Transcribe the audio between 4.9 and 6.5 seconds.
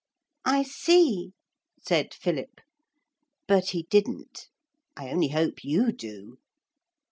I only hope you do.